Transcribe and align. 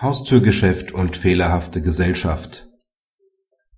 Haustürgeschäft 0.00 0.92
und 0.92 1.16
fehlerhafte 1.16 1.82
Gesellschaft 1.82 2.68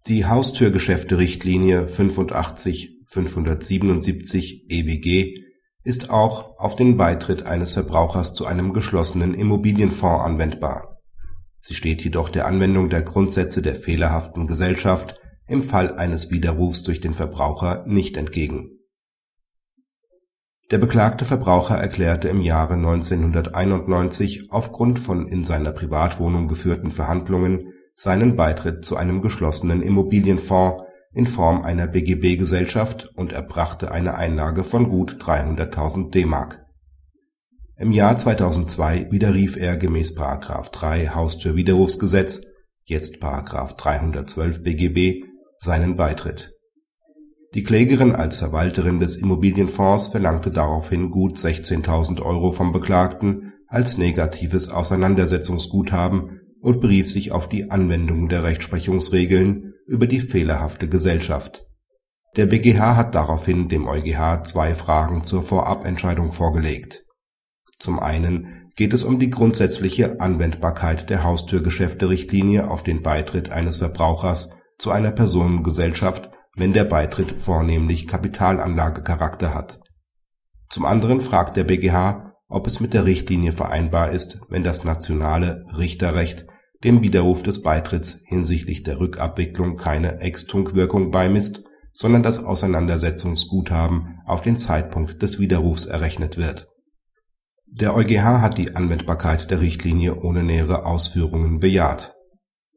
Die 0.07 0.27
Haustürgeschäfte-Richtlinie 0.27 1.87
85/577 1.87 4.65
EWG 4.69 5.43
ist 5.83 6.11
auch 6.11 6.59
auf 6.59 6.77
den 6.77 6.99
Beitritt 6.99 7.47
eines 7.47 7.73
Verbrauchers 7.73 8.35
zu 8.35 8.45
einem 8.45 8.75
geschlossenen 8.75 9.33
Immobilienfonds 9.33 10.23
anwendbar. 10.23 10.99
Sie 11.57 11.75
steht 11.75 12.05
jedoch 12.05 12.29
der 12.29 12.45
Anwendung 12.45 12.91
der 12.91 13.01
Grundsätze 13.01 13.63
der 13.63 13.75
fehlerhaften 13.75 14.47
Gesellschaft 14.47 15.19
im 15.47 15.63
Fall 15.63 15.97
eines 15.97 16.31
Widerrufs 16.31 16.83
durch 16.83 17.01
den 17.01 17.15
Verbraucher 17.15 17.87
nicht 17.87 18.19
entgegen 18.19 18.80
der 20.71 20.79
beklagte 20.79 21.25
Verbraucher 21.25 21.77
erklärte 21.77 22.29
im 22.29 22.41
Jahre 22.41 22.75
1991 22.75 24.53
aufgrund 24.53 25.01
von 25.01 25.27
in 25.27 25.43
seiner 25.43 25.73
Privatwohnung 25.73 26.47
geführten 26.47 26.93
Verhandlungen 26.93 27.73
seinen 27.95 28.37
Beitritt 28.37 28.85
zu 28.85 28.97
einem 28.97 29.21
geschlossenen 29.21 29.83
Immobilienfonds 29.83 30.85
in 31.13 31.27
Form 31.27 31.63
einer 31.63 31.89
BGB-Gesellschaft 31.89 33.11
und 33.17 33.33
erbrachte 33.33 33.91
eine 33.91 34.15
Einlage 34.15 34.63
von 34.63 34.89
gut 34.89 35.19
300.000 35.21 36.13
D-Mark. 36.13 36.65
Im 37.77 37.91
Jahr 37.91 38.17
2002 38.17 39.11
widerrief 39.11 39.57
er 39.57 39.77
gemäß§ 39.77 40.17
3 40.71 41.09
Haustürwiderrufsgesetz 41.09 42.43
(jetzt§ 42.85 43.17
312 43.77 44.63
BGB) 44.63 45.25
seinen 45.59 45.97
Beitritt 45.97 46.60
die 47.55 47.65
Klägerin 47.65 48.15
als 48.15 48.37
Verwalterin 48.37 49.01
des 49.01 49.17
Immobilienfonds 49.17 50.09
verlangte 50.09 50.53
daraufhin 50.53 51.11
gut 51.11 51.37
16.000 51.37 52.23
Euro 52.23 52.53
vom 52.53 52.71
Beklagten 52.71 53.55
als 53.67 53.99
negatives 53.99 54.69
Auseinandersetzungsguthaben 54.69 56.41
und 56.61 56.81
berief 56.81 57.11
sich 57.11 57.33
auf 57.33 57.49
die 57.49 57.71
Anwendung 57.71 58.29
der 58.29 58.45
Rechtsprechungsregeln 58.45 59.75
über 59.87 60.07
die 60.07 60.21
fehlerhafte 60.21 60.89
Gesellschaft. 60.89 61.67
Der 62.37 62.47
BGH 62.47 62.95
hat 62.95 63.17
daraufhin 63.17 63.69
dem 63.69 63.89
EuGH 63.89 64.45
zwei 64.45 64.75
Fragen 64.77 65.25
zur 65.25 65.43
Vorabentscheidung 65.43 66.33
vorgelegt. 66.33 67.05
Zum 67.79 67.99
einen 67.99 68.71
geht 68.77 68.93
es 68.93 69.03
um 69.03 69.19
die 69.19 69.31
grundsätzliche 69.31 70.21
Anwendbarkeit 70.21 71.11
der 71.11 71.25
Haustürgeschäfte-Richtlinie 71.25 72.71
auf 72.71 72.85
den 72.85 73.03
Beitritt 73.03 73.51
eines 73.51 73.79
Verbrauchers 73.79 74.51
zu 74.79 74.93
einer 74.93 75.11
Personengesellschaft 75.11 76.31
wenn 76.61 76.75
der 76.75 76.85
Beitritt 76.85 77.41
vornehmlich 77.41 78.07
Kapitalanlagecharakter 78.07 79.55
hat. 79.55 79.81
Zum 80.69 80.85
anderen 80.85 81.23
fragt 81.23 81.57
der 81.57 81.65
BGH, 81.65 82.35
ob 82.49 82.67
es 82.67 82.81
mit 82.81 82.93
der 82.93 83.07
Richtlinie 83.07 83.53
vereinbar 83.53 84.11
ist, 84.11 84.43
wenn 84.51 84.63
das 84.63 84.85
nationale 84.85 85.65
Richterrecht 85.79 86.47
dem 86.85 87.01
Widerruf 87.01 87.43
des 87.43 87.63
Beitritts 87.63 88.21
hinsichtlich 88.27 88.83
der 88.83 89.01
Rückabwicklung 89.01 89.77
keine 89.77 90.21
Ex-Tunc-Wirkung 90.21 91.11
beimisst, 91.11 91.65
sondern 91.95 92.23
das 92.23 92.45
Auseinandersetzungsguthaben 92.45 94.21
auf 94.27 94.43
den 94.43 94.59
Zeitpunkt 94.59 95.23
des 95.23 95.41
Widerrufs 95.41 95.87
errechnet 95.87 96.37
wird. 96.37 96.69
Der 97.67 97.95
EuGH 97.95 98.43
hat 98.43 98.59
die 98.59 98.77
Anwendbarkeit 98.77 99.51
der 99.51 99.63
Richtlinie 99.63 100.15
ohne 100.17 100.43
nähere 100.43 100.85
Ausführungen 100.85 101.59
bejaht 101.59 102.15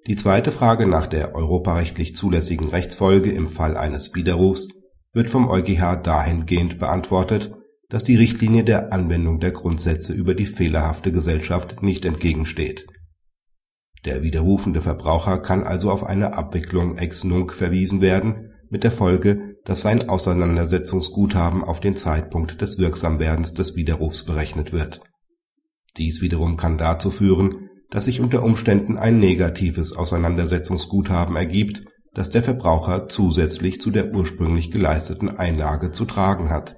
die 0.08 0.16
zweite 0.16 0.52
Frage 0.52 0.86
nach 0.86 1.08
der 1.08 1.34
europarechtlich 1.34 2.16
zulässigen 2.16 2.70
Rechtsfolge 2.70 3.32
im 3.32 3.48
Fall 3.48 3.78
eines 3.78 4.14
Widerrufs 4.16 4.68
wird 5.14 5.30
vom 5.30 5.48
EuGH 5.48 6.02
dahingehend 6.04 6.78
beantwortet, 6.78 7.54
dass 7.90 8.04
die 8.04 8.16
Richtlinie 8.16 8.64
der 8.64 8.92
Anwendung 8.92 9.40
der 9.40 9.52
Grundsätze 9.52 10.14
über 10.14 10.34
die 10.34 10.46
fehlerhafte 10.46 11.12
Gesellschaft 11.12 11.84
nicht 11.84 12.04
entgegensteht. 12.06 12.88
Der 14.04 14.24
widerrufende 14.24 14.81
Verbraucher 14.81 15.38
kann 15.38 15.64
also 15.64 15.90
auf 15.90 16.04
eine 16.06 16.34
Abwicklung 16.34 16.98
ex 16.98 17.24
nunc 17.24 17.54
verwiesen 17.54 18.02
werden, 18.02 18.52
mit 18.70 18.84
der 18.84 18.92
Folge, 18.92 19.56
dass 19.63 19.81
sein 19.81 20.09
Auseinandersetzungsguthaben 20.09 21.63
auf 21.63 21.80
den 21.80 21.96
Zeitpunkt 21.96 22.59
des 22.59 22.80
Wirksamwerdens 22.80 23.53
des 23.53 23.75
Widerrufs 23.75 24.25
berechnet 24.25 24.74
wird. 24.74 25.00
Dies 25.96 26.22
wiederum 26.22 26.58
kann 26.58 26.78
dazu 26.78 27.12
führen 27.12 27.69
dass 27.94 28.06
sich 28.06 28.22
unter 28.22 28.42
Umständen 28.42 28.98
ein 28.98 29.20
negatives 29.20 29.96
Auseinandersetzungsguthaben 29.96 31.36
ergibt, 31.36 31.84
das 32.16 32.31
der 32.31 32.42
Verbraucher 32.42 33.08
zusätzlich 33.08 33.80
zu 33.80 33.92
der 33.92 34.16
ursprünglich 34.16 34.72
geleisteten 34.72 35.30
Einlage 35.30 35.92
zu 35.92 36.06
tragen 36.06 36.50
hat. 36.50 36.76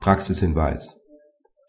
Praxishinweis 0.00 0.96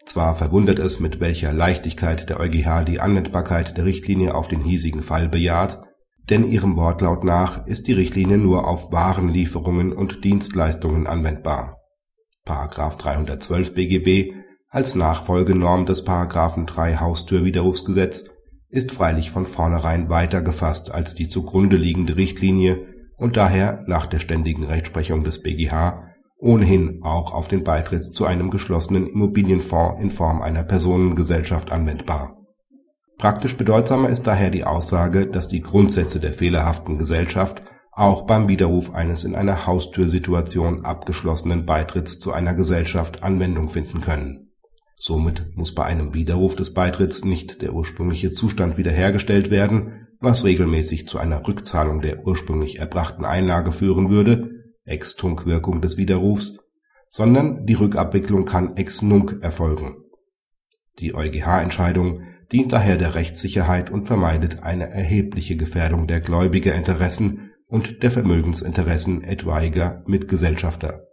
Zwar 0.05 0.35
verwundert 0.35 0.79
es, 0.79 1.01
mit 1.01 1.19
welcher 1.19 1.51
Leichtigkeit 1.51 2.29
der 2.29 2.39
EuGH 2.39 2.85
die 2.85 3.01
Anwendbarkeit 3.01 3.75
der 3.75 3.83
Richtlinie 3.83 4.33
auf 4.33 4.47
den 4.47 4.61
hiesigen 4.61 5.03
Fall 5.03 5.27
bejaht, 5.27 5.81
denn 6.29 6.49
ihrem 6.49 6.77
Wortlaut 6.77 7.25
nach 7.25 7.67
ist 7.67 7.87
die 7.87 7.93
Richtlinie 7.93 8.37
nur 8.37 8.69
auf 8.69 8.93
Warenlieferungen 8.93 9.91
und 9.91 10.23
Dienstleistungen 10.23 11.07
anwendbar.§ 11.07 11.75
312 12.97 13.73
BGB 13.73 14.38
als 14.71 14.93
Nachfolgenorm 14.93 15.87
des§ 15.87 16.05
3 16.65 16.97
Haustürwiderrufsgesetz 16.97 18.25
ist 18.69 18.91
freilich 18.91 19.31
von 19.31 19.47
vornherein 19.47 20.11
weiter 20.11 20.43
gefasst 20.43 20.93
als 20.93 21.15
die 21.15 21.27
zugrunde 21.27 21.75
liegende 21.75 22.15
Richtlinie 22.15 22.85
und 23.17 23.35
daher 23.35 23.83
nach 23.87 24.05
der 24.05 24.19
ständigen 24.19 24.63
Rechtsprechung 24.63 25.23
des 25.23 25.41
BGH 25.41 26.03
ohnehin 26.37 27.01
auch 27.01 27.33
auf 27.33 27.47
den 27.47 27.63
Beitritt 27.63 28.13
zu 28.13 28.25
einem 28.25 28.51
geschlossenen 28.51 29.07
Immobilienfonds 29.07 30.01
in 30.01 30.11
Form 30.11 30.41
einer 30.41 30.63
Personengesellschaft 30.63 31.71
anwendbar. 31.71 32.37
Praktisch 33.17 33.57
bedeutsamer 33.57 34.09
ist 34.09 34.27
daher 34.27 34.51
die 34.51 34.63
Aussage, 34.63 35.25
dass 35.25 35.47
die 35.47 35.61
Grundsätze 35.61 36.19
der 36.19 36.31
fehlerhaften 36.31 36.99
Gesellschaft 36.99 37.63
auch 37.91 38.21
beim 38.21 38.47
Widerruf 38.47 38.93
eines 38.93 39.23
in 39.23 39.33
einer 39.35 39.65
Haustürsituation 39.65 40.85
abgeschlossenen 40.85 41.65
Beitritts 41.65 42.19
zu 42.19 42.31
einer 42.31 42.53
Gesellschaft 42.53 43.23
Anwendung 43.23 43.67
finden 43.67 43.99
können 43.99 44.48
Somit 45.01 45.55
muss 45.55 45.73
bei 45.73 45.85
einem 45.85 46.13
Widerruf 46.13 46.57
des 46.57 46.73
Beitritts 46.73 47.23
nicht 47.23 47.61
der 47.61 47.73
ursprüngliche 47.73 48.31
Zustand 48.31 48.77
wiederhergestellt 48.77 49.49
werden, 49.49 50.07
was 50.19 50.43
regelmäßig 50.43 51.07
zu 51.07 51.17
einer 51.17 51.47
Rückzahlung 51.47 52.01
der 52.01 52.27
ursprünglich 52.27 52.79
erbrachten 52.79 53.23
Einlage 53.23 53.71
führen 53.71 54.09
würde 54.09 54.51
(Ex-Tunc-Wirkung 54.83 55.81
des 55.81 55.95
Widerrufs), 55.95 56.59
sondern 57.07 57.65
die 57.65 57.75
Rückabwicklung 57.75 58.43
kann 58.43 58.75
ex 58.75 59.01
nunc 59.01 59.39
erfolgen. 59.41 60.03
Die 60.99 61.15
EuGH-Entscheidung 61.15 62.23
dient 62.51 62.73
daher 62.73 62.97
der 62.97 63.15
Rechtssicherheit 63.15 63.89
und 63.89 64.05
vermeidet 64.05 64.63
eine 64.63 64.89
erhebliche 64.89 65.55
Gefährdung 65.55 66.07
der 66.07 66.19
Gläubigerinteressen 66.19 67.51
und 67.67 68.03
der 68.03 68.11
Vermögensinteressen 68.11 69.23
etwaiger 69.23 70.03
Mitgesellschafter 70.07 71.05